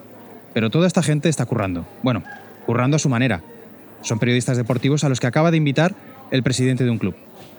[0.53, 1.87] pero toda esta gente está currando.
[2.03, 2.23] Bueno,
[2.67, 3.43] currando a su manera.
[4.03, 5.95] Son periodistas deportivos a los que acaba de invitar
[6.31, 7.17] el presidente de un club.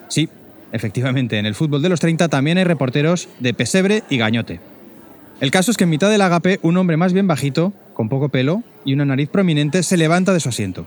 [0.07, 0.29] Sí,
[0.71, 4.74] efectivamente, en el fútbol de los 30 también hay reporteros de pesebre y gañote.
[5.41, 8.29] El caso es que en mitad del agape, un hombre más bien bajito, con poco
[8.29, 10.85] pelo y una nariz prominente, se levanta de su asiento.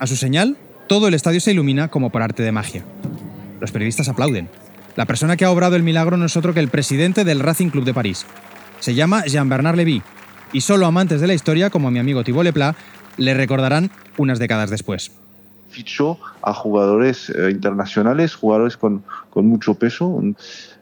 [0.00, 0.56] A su señal,
[0.88, 2.84] todo el estadio se ilumina como por arte de magia.
[3.60, 4.48] Los periodistas aplauden.
[4.96, 7.68] La persona que ha obrado el milagro no es otro que el presidente del Racing
[7.68, 8.26] Club de París.
[8.80, 10.02] Se llama Jean-Bernard Lévy,
[10.52, 12.74] y solo amantes de la historia, como mi amigo Thibault Lepla,
[13.16, 15.12] le recordarán unas décadas después.
[15.70, 20.22] Fichó a jugadores eh, internacionales, jugadores con, con mucho peso,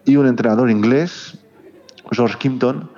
[0.05, 1.39] y un entrenador inglés,
[2.15, 2.89] George Kimpton,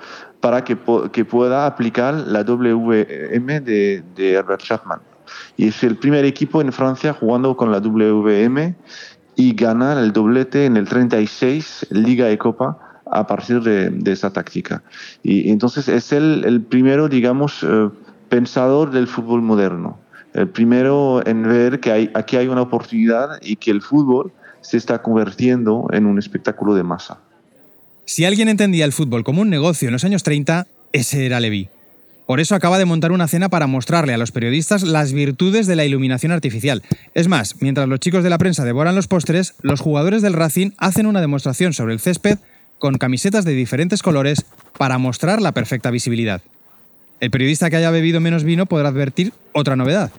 [0.41, 5.01] para que, pueda aplicar la WM de, de Herbert Chapman.
[5.57, 8.75] Y es el primer equipo en Francia jugando con la WM
[9.35, 12.79] y gana el doblete en el 36 Liga y Copa
[13.11, 14.83] a partir de, esa táctica.
[15.23, 17.89] Y entonces es el, primero, digamos, eh,
[18.29, 19.99] pensador del fútbol moderno.
[20.33, 25.01] El primero en ver que aquí hay una oportunidad y que el fútbol se está
[25.01, 27.21] convirtiendo en un espectáculo de masa.
[28.09, 31.69] Si alguien entendía el fútbol como un negocio en los años 30, ese era Levy.
[32.25, 35.75] Por eso acaba de montar una cena para mostrarle a los periodistas las virtudes de
[35.75, 36.85] la iluminación artificial.
[37.15, 40.71] Es más, mientras los chicos de la prensa devoran los postres, los jugadores del Racing
[40.79, 42.39] hacen una demostración sobre el césped
[42.79, 44.47] con camisetas de diferentes colores
[44.79, 46.43] para mostrar la perfecta visibilidad.
[47.19, 50.13] El periodista que haya bebido menos vino podrá advertir otra novedad.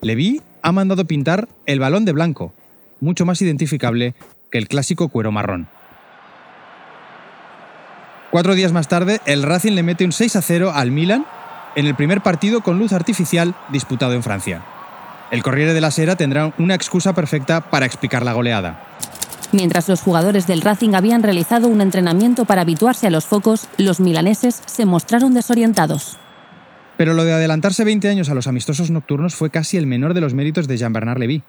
[0.00, 2.54] Levy ha mandado pintar el balón de blanco,
[3.00, 4.14] mucho más identificable
[4.50, 5.68] que el clásico cuero marrón.
[8.36, 11.24] Cuatro días más tarde, el Racing le mete un 6 a 0 al Milan
[11.74, 14.62] en el primer partido con luz artificial disputado en Francia.
[15.30, 18.84] El Corriere de la Sera tendrá una excusa perfecta para explicar la goleada.
[19.52, 24.00] Mientras los jugadores del Racing habían realizado un entrenamiento para habituarse a los focos, los
[24.00, 26.18] milaneses se mostraron desorientados.
[26.98, 30.20] Pero lo de adelantarse 20 años a los amistosos nocturnos fue casi el menor de
[30.20, 31.42] los méritos de Jean-Bernard Lévy.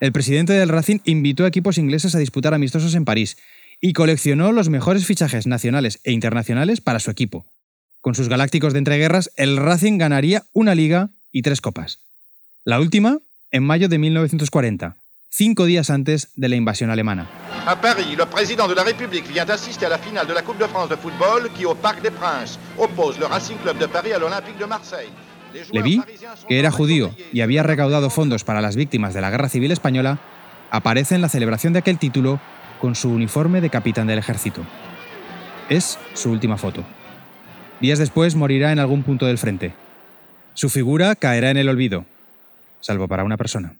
[0.00, 3.38] El presidente del Racing invitó a equipos ingleses a disputar amistosos en París
[3.80, 7.46] y coleccionó los mejores fichajes nacionales e internacionales para su equipo.
[8.00, 12.00] Con sus galácticos de entreguerras, el Racing ganaría una liga y tres copas.
[12.64, 13.18] La última,
[13.50, 14.96] en mayo de 1940,
[15.28, 17.28] cinco días antes de la invasión alemana.
[17.66, 20.58] À Paris, le président de la République vient d'assister à la finale de la Coupe
[20.58, 24.12] de France de football qui, au Parc des Princes, oppose le Racing Club de Paris
[24.12, 25.10] à l'Olympique de Marseille.
[26.48, 30.20] Que era judío y había recaudado fondos para las víctimas de la Guerra Civil Española,
[30.70, 32.40] aparece en la celebración de aquel título
[32.80, 34.62] con su uniforme de capitán del ejército.
[35.68, 36.84] Es su última foto.
[37.80, 39.74] Días después morirá en algún punto del frente.
[40.54, 42.06] Su figura caerá en el olvido,
[42.80, 43.76] salvo para una persona.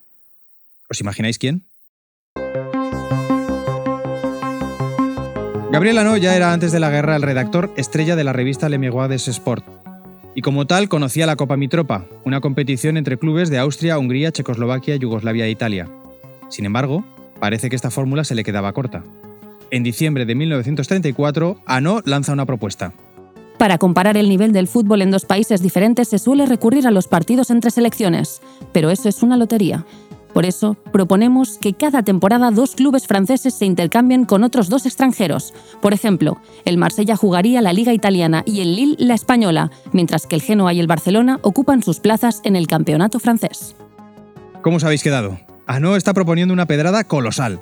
[0.89, 1.65] ¿Os imagináis quién?
[5.71, 8.77] Gabriel Ano ya era antes de la guerra el redactor estrella de la revista Le
[8.77, 9.65] Miroir des Sport,
[10.33, 14.95] y como tal conocía la Copa Mitropa, una competición entre clubes de Austria, Hungría, Checoslovaquia,
[14.95, 15.89] Yugoslavia e Italia.
[16.49, 17.03] Sin embargo,
[17.39, 19.03] parece que esta fórmula se le quedaba corta.
[19.69, 22.93] En diciembre de 1934, Ano lanza una propuesta.
[23.57, 27.07] Para comparar el nivel del fútbol en dos países diferentes se suele recurrir a los
[27.07, 29.85] partidos entre selecciones, pero eso es una lotería.
[30.31, 35.55] Por eso, proponemos que cada temporada dos clubes franceses se intercambien con otros dos extranjeros.
[35.81, 40.35] Por ejemplo, el Marsella jugaría la Liga Italiana y el Lille la Española, mientras que
[40.35, 43.75] el Genoa y el Barcelona ocupan sus plazas en el campeonato francés.
[44.61, 45.39] ¿Cómo os habéis quedado?
[45.67, 47.59] Ano está proponiendo una pedrada colosal.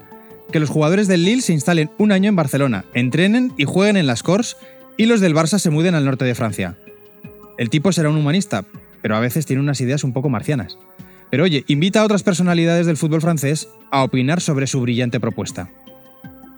[0.52, 4.06] Que los jugadores del Lille se instalen un año en Barcelona, entrenen y jueguen en
[4.06, 4.58] las Corts
[4.96, 6.78] y los del Barça se muden al norte de Francia.
[7.58, 8.64] El tipo será un humanista,
[9.02, 10.78] pero a veces tiene unas ideas un poco marcianas.
[11.32, 15.72] Pero oye, invita a otras personalidades del fútbol francés a opinar sobre su brillante propuesta.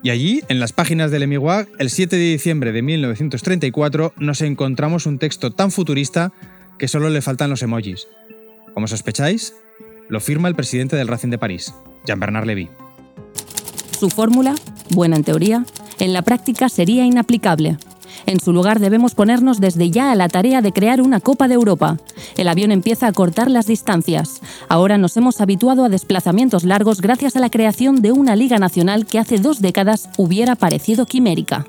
[0.02, 5.06] Y allí, en las páginas del Emiguag, el 7 de diciembre de 1934, nos encontramos
[5.06, 6.30] un texto tan futurista
[6.78, 8.06] que solo le faltan los emojis.
[8.74, 9.54] Como sospecháis,
[10.08, 11.74] lo firma el presidente del Racing de París,
[12.06, 12.68] Jean-Bernard Lévy.
[13.98, 14.54] Su fórmula,
[14.90, 15.64] buena en teoría,
[15.98, 17.76] en la práctica sería inaplicable.
[18.26, 21.54] En su lugar debemos ponernos desde ya a la tarea de crear una Copa de
[21.54, 21.98] Europa.
[22.36, 24.40] El avión empieza a cortar las distancias.
[24.68, 29.06] Ahora nos hemos habituado a desplazamientos largos gracias a la creación de una Liga Nacional
[29.06, 31.66] que hace dos décadas hubiera parecido quimérica.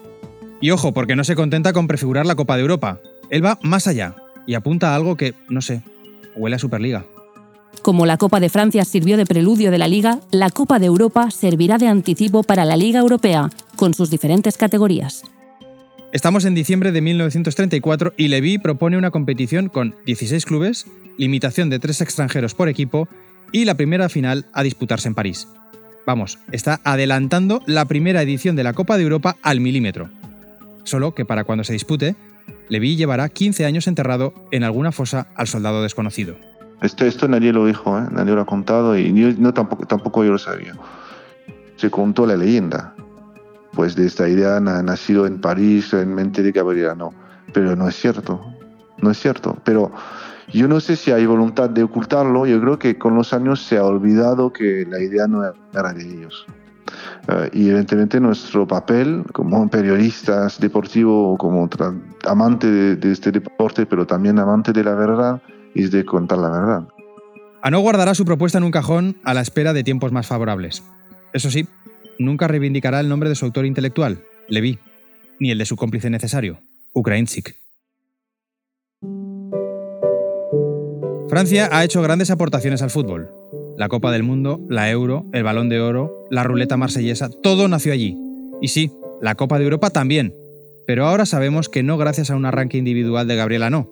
[0.61, 2.99] Y ojo, porque no se contenta con prefigurar la Copa de Europa.
[3.29, 5.81] Él va más allá y apunta a algo que, no sé,
[6.35, 7.05] huele a Superliga.
[7.89, 11.31] Como la Copa de Francia sirvió de preludio de la Liga, la Copa de Europa
[11.31, 15.23] servirá de anticipo para la Liga Europea, con sus diferentes categorías.
[16.11, 20.85] Estamos en diciembre de 1934 y Levy propone una competición con 16 clubes,
[21.17, 23.09] limitación de tres extranjeros por equipo
[23.51, 25.47] y la primera final a disputarse en París.
[26.05, 30.11] Vamos, está adelantando la primera edición de la Copa de Europa al milímetro.
[30.83, 32.15] Solo que para cuando se dispute,
[32.67, 36.48] Levy llevará 15 años enterrado en alguna fosa al soldado desconocido.
[36.81, 38.07] Esto, esto nadie lo dijo, ¿eh?
[38.11, 40.73] nadie lo ha contado y yo, no, tampoco, yo lo sabía.
[41.75, 42.93] Se contó la leyenda.
[43.73, 47.13] Pues de esta idea nacido en París, en mente de Gabriela, no.
[47.53, 48.41] Pero no es cierto,
[48.97, 49.57] no es cierto.
[49.63, 49.91] Pero
[50.51, 53.77] yo no sé si hay voluntad de ocultarlo, yo creo que con los años se
[53.77, 56.45] ha olvidado que la idea no era de ellos.
[57.27, 61.69] Uh, y evidentemente nuestro papel como periodistas deportivos, como
[62.27, 65.39] amante de, de, este deporte, pero también amante de la verdad,
[65.75, 66.87] es de contar la verdad.
[67.61, 70.83] Ano guardará su propuesta en un cajón a la espera de tiempos más favorables.
[71.33, 71.67] Eso sí,
[72.17, 74.79] nunca reivindicará el nombre de su autor intelectual, Levi,
[75.39, 76.61] ni el de su cómplice necesario,
[76.93, 77.55] Ukrainsik.
[81.29, 83.29] Francia ha hecho grandes aportaciones al fútbol.
[83.77, 87.93] La Copa del Mundo, la Euro, el Balón de Oro, la ruleta marsellesa, todo nació
[87.93, 88.17] allí.
[88.61, 90.33] Y sí, la Copa de Europa también.
[90.87, 93.87] Pero ahora sabemos que no gracias a un arranque individual de Gabriela no,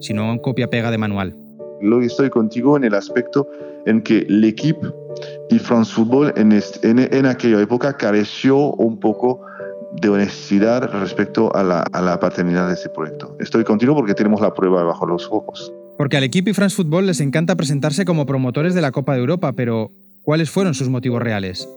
[0.00, 1.36] sino un copia-pega de manual.
[1.80, 3.48] Lo estoy contigo en el aspecto
[3.86, 4.92] en que el equipo
[5.50, 9.40] y France Football en, este, en, en, aquella época careció un poco
[10.00, 13.36] de honestidad respecto a la, a la paternidad de ese proyecto.
[13.40, 15.72] Estoy contigo porque tenemos la prueba bajo los ojos.
[15.96, 19.20] Porque al equipo y France Football les encanta presentarse como promotores de la Copa de
[19.20, 19.90] Europa, pero
[20.22, 21.68] ¿cuáles fueron sus motivos reales?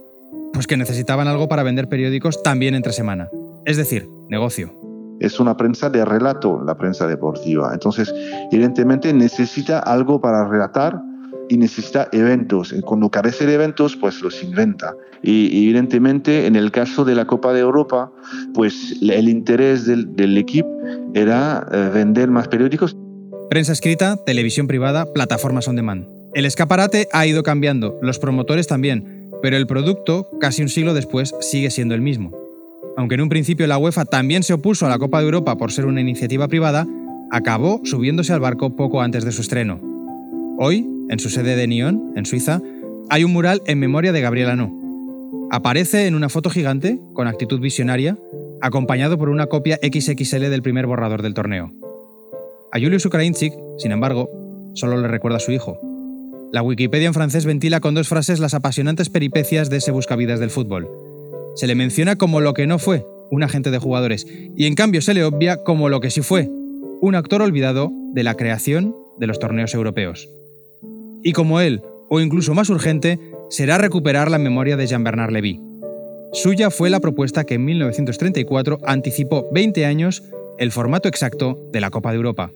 [0.51, 3.29] Pues que necesitaban algo para vender periódicos también entre semana.
[3.65, 4.88] Es decir, negocio.
[5.19, 7.71] Es una prensa de relato, la prensa deportiva.
[7.73, 8.13] Entonces,
[8.51, 11.01] evidentemente necesita algo para relatar
[11.49, 12.73] y necesita eventos.
[12.85, 14.95] Cuando carece de eventos, pues los inventa.
[15.21, 18.11] Y evidentemente, en el caso de la Copa de Europa,
[18.53, 20.69] pues el interés del, del equipo
[21.13, 22.95] era eh, vender más periódicos.
[23.49, 26.07] Prensa escrita, televisión privada, plataformas on demand.
[26.35, 31.33] El escaparate ha ido cambiando, los promotores también, pero el producto, casi un siglo después,
[31.41, 32.48] sigue siendo el mismo.
[32.99, 35.71] Aunque en un principio la UEFA también se opuso a la Copa de Europa por
[35.71, 36.85] ser una iniciativa privada,
[37.31, 39.79] acabó subiéndose al barco poco antes de su estreno.
[40.57, 42.61] Hoy, en su sede de Nyon, en Suiza,
[43.09, 44.73] hay un mural en memoria de Gabriel Anó.
[45.49, 48.17] Aparece en una foto gigante, con actitud visionaria,
[48.59, 51.71] acompañado por una copia XXL del primer borrador del torneo.
[52.73, 54.29] A Julius Ukrainsik, sin embargo,
[54.73, 55.79] solo le recuerda a su hijo.
[56.51, 60.49] La Wikipedia en francés ventila con dos frases las apasionantes peripecias de ese buscavidas del
[60.49, 61.08] fútbol.
[61.55, 65.01] Se le menciona como lo que no fue, un agente de jugadores, y en cambio
[65.01, 66.49] se le obvia como lo que sí fue,
[67.01, 70.29] un actor olvidado de la creación de los torneos europeos.
[71.23, 75.59] Y como él, o incluso más urgente, será recuperar la memoria de Jean-Bernard Lévy.
[76.33, 80.23] Suya fue la propuesta que en 1934 anticipó 20 años
[80.57, 82.53] el formato exacto de la Copa de Europa.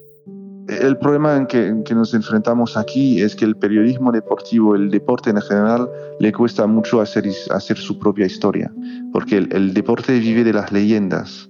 [0.67, 5.41] El problema en que, nos enfrentamos aquí es que el periodismo deportivo, el deporte en
[5.41, 8.71] general, le cuesta mucho hacer, hacer su propia historia,
[9.11, 11.49] porque el, el, deporte vive de las leyendas.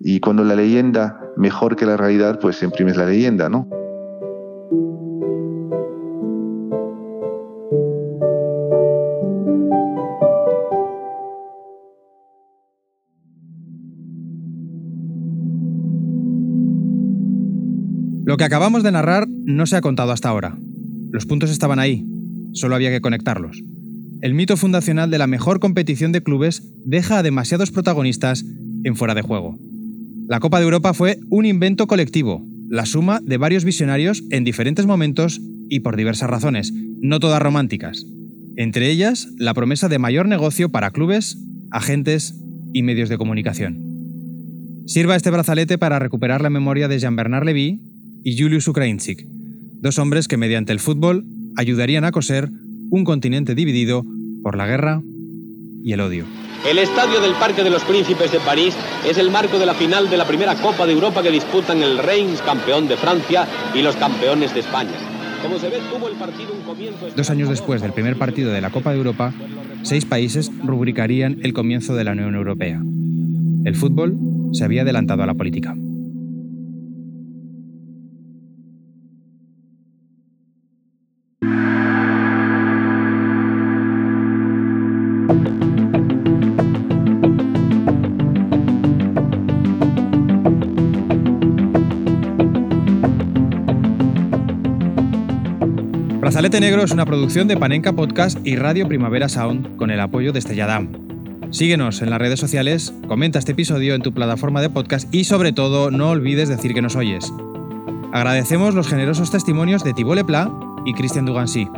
[0.00, 3.68] Y cuando la leyenda mejor que la realidad, pues imprimes la leyenda, ¿no?
[18.28, 20.58] Lo que acabamos de narrar no se ha contado hasta ahora.
[21.10, 22.04] Los puntos estaban ahí,
[22.52, 23.62] solo había que conectarlos.
[24.20, 28.44] El mito fundacional de la mejor competición de clubes deja a demasiados protagonistas
[28.84, 29.58] en fuera de juego.
[30.28, 34.84] La Copa de Europa fue un invento colectivo, la suma de varios visionarios en diferentes
[34.84, 38.04] momentos y por diversas razones, no todas románticas.
[38.58, 41.38] Entre ellas, la promesa de mayor negocio para clubes,
[41.70, 42.38] agentes
[42.74, 43.82] y medios de comunicación.
[44.84, 47.88] Sirva este brazalete para recuperar la memoria de Jean-Bernard Lévy
[48.28, 49.24] y Julius Ukrainsik,
[49.80, 51.24] dos hombres que mediante el fútbol
[51.56, 52.50] ayudarían a coser
[52.90, 54.04] un continente dividido
[54.42, 55.00] por la guerra
[55.82, 56.26] y el odio.
[56.68, 58.76] El estadio del Parque de los Príncipes de París
[59.08, 61.96] es el marco de la final de la primera Copa de Europa que disputan el
[61.96, 64.92] Reims, campeón de Francia, y los campeones de España.
[65.42, 67.08] Como se ve, tuvo el partido un comienzo...
[67.16, 69.32] Dos años después del primer partido de la Copa de Europa,
[69.84, 72.82] seis países rubricarían el comienzo de la Unión Europea.
[73.64, 74.18] El fútbol
[74.52, 75.74] se había adelantado a la política.
[96.38, 100.32] Brazalete Negro es una producción de Panenka Podcast y Radio Primavera Sound con el apoyo
[100.32, 100.88] de Estelladam.
[101.50, 105.50] Síguenos en las redes sociales, comenta este episodio en tu plataforma de podcast y sobre
[105.50, 107.32] todo no olvides decir que nos oyes.
[108.12, 110.48] Agradecemos los generosos testimonios de Thibault Lepla
[110.86, 111.68] y Cristian Dugancy.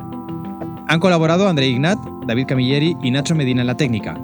[0.89, 4.21] Han colaborado André Ignat, David Camilleri y Nacho Medina en la técnica,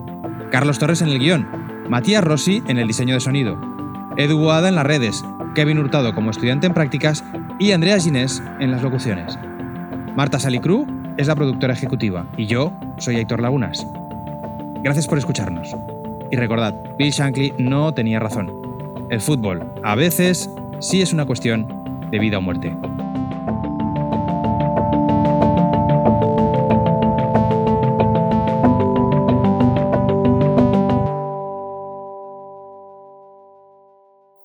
[0.50, 1.48] Carlos Torres en el guion,
[1.88, 3.58] Matías Rossi en el diseño de sonido,
[4.18, 5.24] Edu Boada en las redes,
[5.54, 7.24] Kevin Hurtado como estudiante en prácticas
[7.58, 9.38] y Andrea Ginés en las locuciones.
[10.16, 10.86] Marta Salicru
[11.18, 13.86] es la productora ejecutiva y yo soy Héctor Lagunas.
[14.82, 15.76] Gracias por escucharnos.
[16.30, 18.50] Y recordad, Bill Shankly no tenía razón.
[19.10, 20.48] El fútbol, a veces,
[20.80, 21.68] sí es una cuestión
[22.10, 22.74] de vida o muerte.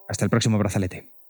[0.09, 1.20] Hasta el próximo brazalete.